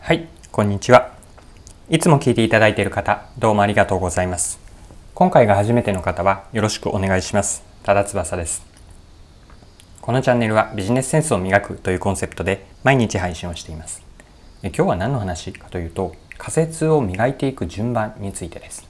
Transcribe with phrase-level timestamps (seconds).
[0.00, 1.12] はい、こんにちは。
[1.88, 4.60] いつも聞いていただいている方、どうもありがとうございます。
[5.14, 7.64] 今回が初めての方はよろしくお願いします。
[7.82, 8.64] ただ翼です。
[10.00, 14.04] このチャンネルはビジネスセンスを磨くというコンセプトで毎日配信をしています。
[14.62, 18.88] え今日は何の話かというと、仮説を磨いていく順番についてです。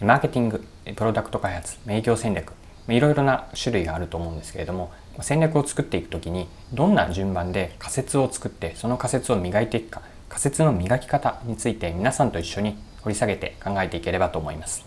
[0.00, 0.64] マーケティング、
[0.94, 2.52] プロダクト開発、営業戦略、
[2.88, 4.92] いろいろな種類があると思うんですけれども、
[5.22, 10.02] 戦略を作っていくときにどんな順番で仮説を作ってその仮説を磨いていくか
[10.36, 14.84] 仮説の磨き方について皆さんと一緒に掘り下げて考えていければと思います。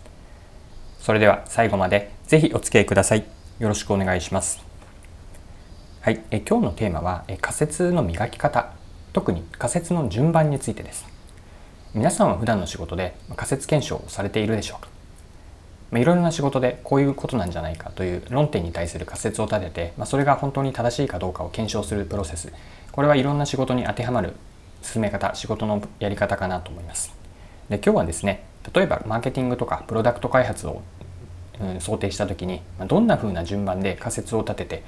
[0.99, 3.25] それでは最後までぜひお付き合いください。
[3.57, 4.63] よろしくお願いします。
[6.01, 6.21] はい。
[6.29, 8.73] え今日のテーマはえ仮説の磨き方。
[9.11, 11.07] 特に仮説の順番についてです。
[11.95, 14.89] 皆さんは普段の仕事で仮説検証をされているでしょうか。
[15.89, 22.53] まあ、いろいろな仕事でこういうことなんじゃないかという論点に対する仮説を立てて、まあ、それが本当に正しいかどうかを検証するプロセス。
[22.91, 24.33] これはいろんな仕事に当てはまる
[24.81, 27.13] 進め方仕事のやり方かなと思います。
[27.69, 28.43] で今日はですね
[28.73, 30.81] 例えばマーケティングとかプロダクト開発を、
[31.61, 34.83] うん、想定した時にどんな風な順番で仮説を立てて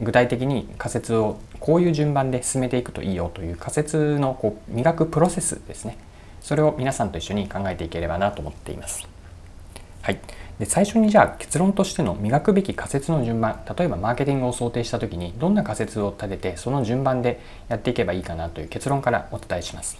[0.00, 5.96] 具体的に仮説をこういう順番で進めていくといいよという仮説のこう磨くプロセスですね。
[6.40, 9.08] それを皆さんと一緒に考えていければなと思っています。
[10.02, 10.20] はい、
[10.58, 19.98] で最初にじゃあ結論としての磨くべき仮説の順番例えばマーケティングを想定した時にどんな仮説を立ててその順番でやっていけばいいかなという結論からお伝えします。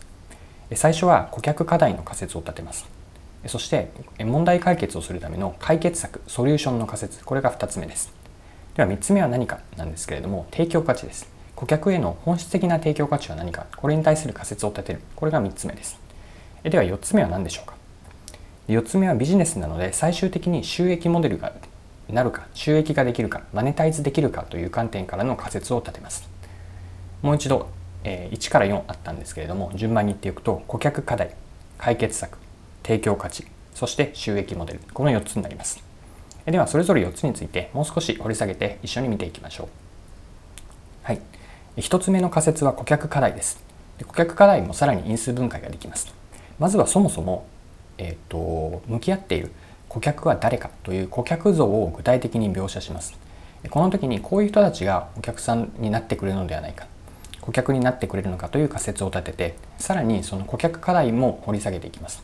[0.74, 2.86] 最初は顧客課題の仮説を立てます。
[3.46, 7.24] そして問題解決をするための解決策ソリューションの仮説。
[7.24, 8.12] これが2つ目です。
[8.74, 11.28] では3つ目は何かなんですけれども提供価値です。
[11.54, 13.66] 顧客への本質的な提供価値は何か。
[13.76, 15.00] これに対する仮説を立てる。
[15.14, 16.00] これが3つ目です。
[16.64, 17.75] では4つ目は何でしょうか？
[18.68, 21.52] 4つ目はビジネスなので最終的に収益モデルが
[22.08, 26.28] なるか収益ができるかマネタイズできるかという観点からの仮説を立てます。
[27.22, 27.68] もう一度、
[28.04, 31.34] え1から4あったんですけれども順番に言っていくと顧客課題
[31.78, 32.38] 解決策
[32.82, 35.82] 提供価値そして収益モデルこの4つになります。
[36.44, 39.68] ではそれぞれ4つについてもう少し掘り下げて一緒に見ていきましょう。
[41.02, 41.20] はい。
[41.76, 43.62] 1つ目の仮説は顧客課題です。
[44.06, 46.14] 顧客課題もさらに因数分解ができます。
[46.58, 47.46] まずはそもそも
[47.98, 49.52] えーと、向き合っている
[49.88, 53.14] 顧客は誰かという顧客像を具体的に描写します。
[53.70, 56.86] この時にこういう人たちがお客さんになってくれるのではないか。
[57.40, 62.22] 顧客になってくれるのかという仮説を立ててさらにその顧客課題も掘り下げていきます。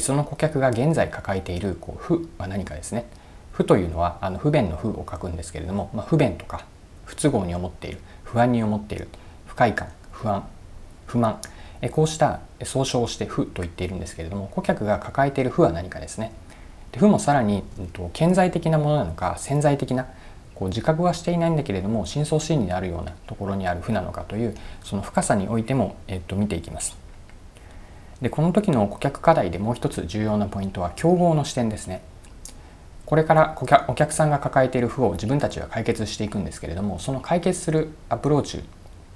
[0.00, 3.04] その顧客が現在抱えているこう負は何かですね。
[3.52, 6.64] 負というのはあの不便の負を書くんですけれども、まあ、不便とか
[7.04, 9.08] 不都合に思っている不安に思っている
[9.46, 10.44] 不快感不安
[11.06, 11.40] 不満
[11.92, 16.32] こうした総称をして負と言っているんですけれども顧客が抱えている負は何かですね。
[16.90, 17.62] で負もさらに
[18.12, 20.06] 顕在的なものなのか潜在的な
[20.56, 26.96] こう自覚はしていないんだけれども深層心理であるようなところにある負なのかというその深さにおいても、えっと、見ていきます。
[28.20, 32.02] でこの時の顧客課題でもう一つ重要なポイントは競合の視点ですね。
[33.06, 33.56] これから
[33.88, 38.62] お客さんが抱えている負を自分たちが解決していくんですけれどもその解決するアプローチ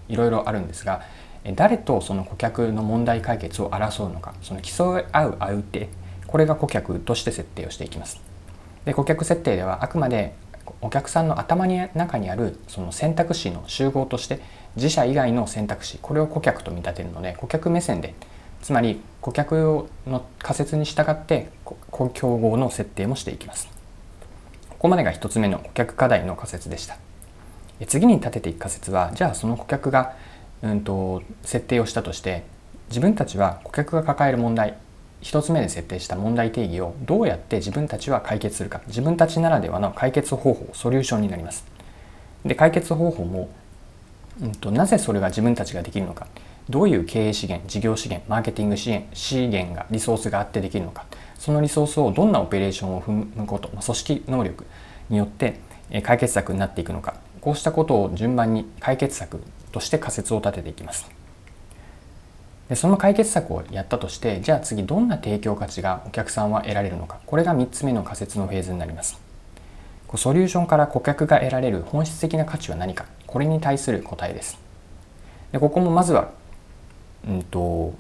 [0.09, 1.03] いろいろあるんですが
[1.51, 5.89] 誰とその顧客の問題解決を争うのかその競い合う相手
[6.27, 8.21] これが顧客として設定をしていきます。
[8.85, 10.35] で顧客設定ではあくまで
[10.81, 14.41] お客さんの頭の中にあるその選択肢の集合として
[14.77, 18.15] 自社以外の選択肢これを顧客と見立てるので顧客目線で
[18.63, 21.51] つまり顧客の仮説に従って
[21.91, 23.69] 競合の設定もしていきます。
[24.71, 26.97] ここまでが1つ目の顧客課題の仮説でした。
[27.87, 30.15] 次に立てていく仮説はじゃあその顧客が
[30.63, 32.45] うんと、設定をしたとして
[32.89, 34.77] 自分たちは顧客が抱える問題。
[35.23, 38.81] 1つ目で設定した問題定義をどうやって自分たちは解決するか。
[38.89, 41.65] 自分たちならではの解決方法ソリューションになります。
[42.45, 43.49] で解決方法も、
[44.41, 46.27] うんと、なぜそれが自分たちができるのか。
[46.69, 51.07] どういう経営資源事業資源マーケティング資源資源がリソースがあってできるのか。
[51.39, 54.67] そのリソースをどんなオペレーションを踏むこと、組織能力
[55.09, 55.61] によって
[56.03, 57.15] 解決策になっていくのか。
[57.41, 59.41] こうしたことを順番に解決策
[59.73, 61.11] として仮説を立てていきます。
[62.69, 69.21] でその解決策をやったとしてじゃあ次どんな提供価値がお客さんは得られるのかこれが3つ目の仮説のフェーズになります。
[70.17, 74.59] ソリューションから顧客が得られる本質的な価値は何かこれに対する答えです。
[75.53, 76.31] でここもまずは、
[77.27, 77.95] うんと、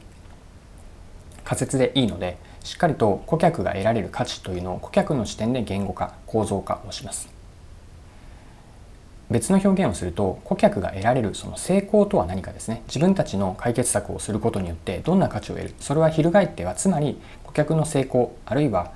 [1.44, 7.28] 仮説でいいのでしっかりと顧客が得られる価値というのを顧客の視点で言語化構造化をします。
[9.32, 12.82] 別の表現をすると顧客が得られるその成功とは何かですね。
[12.86, 15.74] 自分たちの解決策をすることによってどんな価値を得る。
[15.80, 18.92] それは翻ってはつまり顧客の成功あるいは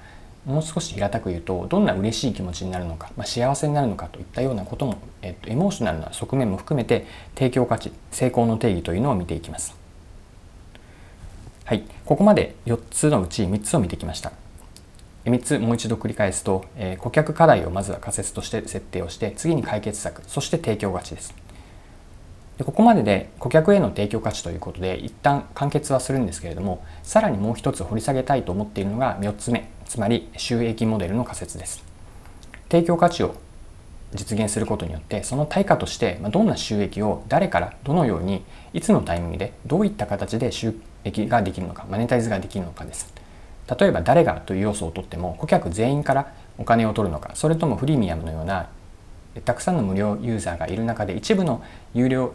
[0.46, 7.04] もう少し平たく言うとどんな嬉しい気持ちになるのか、まあ、幸せになるのかといったようなことも、えっと、エモーショナルな側面も含めて
[7.34, 9.74] 提供価値成功の定義というのを見ていきます。
[11.64, 14.45] はい、ここまで4つのうち3つを見てきました。
[15.30, 21.34] 3つもう一度繰り返すと、え、顧客課題をまずは仮説として設定をして次に解決策そして提供価値です。
[22.58, 31.84] でここまでで顧客への提供価値ということで一旦完結はするんですけれどもさらにもう一つ掘り下げたいと思っているのが4つ目つまり収益モデルの仮説です。
[32.70, 33.34] 提供価値を
[34.14, 40.74] 実現することによってその対価としてどんな収益を誰からどのようにいつのタイミングでどういった形で収
[41.04, 43.25] 益ができるのかマネタイズができるのかです。
[43.78, 48.68] 例えば誰がという要素をとっても顧客全員からお金を取るのかそれともフリーミアムのような
[49.44, 52.32] たくさんの無料ユーザーがいる中で一部の有料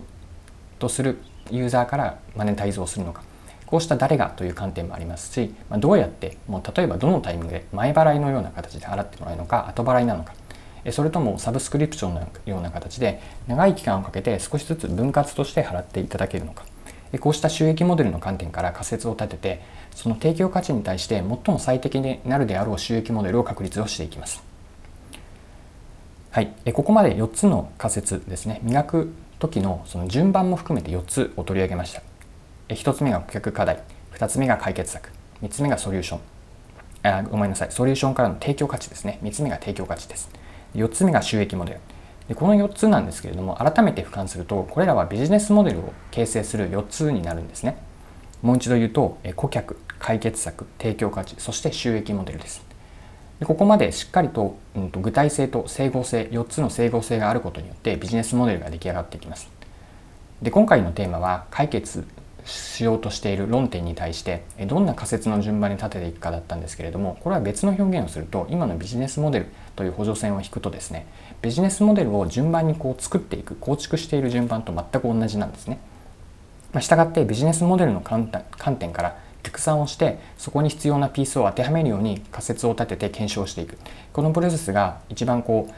[0.79, 1.17] とする
[1.49, 3.23] ユーザーからマネタイズをするのか
[3.65, 10.33] こうした誰がという観点もありますし、まあ、どうやってもう例えばどのタイミングで前払いのような形で払ってもらうのか後払いなのか
[10.91, 16.65] それともサブスクリプションのような形で長い期間をかけて少しずつ分割として払っていただけるのか。
[17.19, 19.61] こうした収益モデルの観点から仮説を立てて
[19.95, 24.43] その提供価値に対して最も最適になるであろう収益モデルを確立をしていきます。
[26.31, 28.61] はい、ここまで4つの仮説ですね。
[28.63, 32.01] 磨く時のその順番も含めて4つを取り上げました。
[32.69, 33.83] 1つ目が顧客課題。
[34.13, 35.11] 2つ目が解決策。
[35.41, 36.19] 3つ目がソリューション。
[37.03, 37.71] あごめんなさい。
[37.71, 39.19] ソリューションからの提供価値ですね。
[39.23, 40.29] 3つ目が提供価値です。
[40.75, 41.79] 4つ目が収益モデル。
[42.27, 47.77] でこの4つなんですけれども改めて俯瞰するとこれらはビジネスモデルを形成する4つになるんですね。
[48.41, 52.63] もう一度言うと顧客解決策提供価値そして収益モデルです。
[53.39, 59.49] でここまでしっかりと,、うん、と具体性と整合性4つの整合性があることによってビジネスモデルが出来上がっていきます。
[60.41, 62.05] で今回のテーマは解決
[62.45, 69.45] しようとしている論点に対してどんな仮説の順番に立てていくかだったんですけれどもこれは別の表現をすると今のビジネスモデル
[69.75, 71.05] という補助線を引くとですね
[71.41, 75.79] ビジネスモデルを順番にこう作っていく構築している順番と全く同じなんですね。
[76.73, 78.29] まあ、従ってビジネスモデルの観
[78.77, 83.77] 点から逆算をしてそこに必要なピースを当てはめるように仮説を立てて検証していく
[84.13, 85.69] このプロセスが一番こ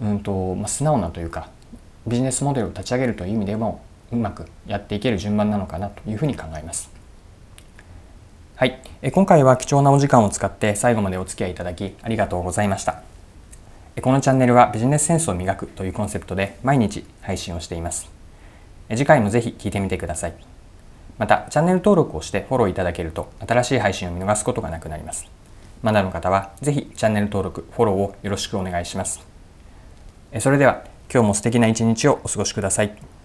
[0.00, 1.50] う、うんとまあ、素直なというか
[2.06, 6.90] ビジネスモデルを立ち上げるという意味でもうまくやっていける順番なのかなというふうに考えます。
[8.56, 13.02] はい、今回は貴重なお時間を使って最後までお付き合いいただきありがとうございました。
[14.02, 18.10] このチャンネルはビジネスセンスを磨くというコンセプトで毎日配信をしています。
[18.90, 20.34] 次回もぜひ聞いてみてください。
[21.18, 25.26] また、チャンネル登録をしてフォローいただけると新しい配信を見逃すことがなくなります。
[25.82, 29.26] まだの方はぜひチャンネル登録、フォローをよろしくお願いします。
[30.38, 33.19] それでは今日も素敵な一日をお過ごしください。